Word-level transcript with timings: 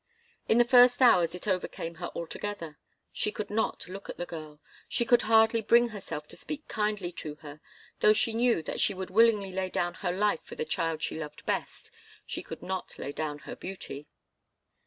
In 0.49 0.57
the 0.57 0.63
first 0.65 0.99
hours 0.99 1.35
it 1.35 1.47
overcame 1.47 1.93
her 2.01 2.09
altogether. 2.15 2.79
She 3.13 3.31
could 3.31 3.51
not 3.51 3.87
look 3.87 4.09
at 4.09 4.17
the 4.17 4.25
girl. 4.25 4.59
She 4.89 5.05
could 5.05 5.21
hardly 5.21 5.61
bring 5.61 5.89
herself 5.89 6.27
to 6.29 6.35
speak 6.35 6.67
kindly 6.67 7.11
to 7.21 7.35
her; 7.45 7.61
though 7.99 8.11
she 8.11 8.33
knew 8.33 8.63
that 8.63 8.81
she 8.81 8.95
would 8.95 9.11
willingly 9.11 9.51
lay 9.51 9.69
down 9.69 9.93
her 10.01 10.11
life 10.11 10.41
for 10.41 10.55
the 10.55 10.65
child 10.65 11.03
she 11.03 11.19
loved 11.19 11.45
best, 11.45 11.91
she 12.25 12.41
could 12.41 12.63
not 12.63 12.97
lay 12.97 13.11
down 13.11 13.37
her 13.45 13.55
beauty. 13.55 14.07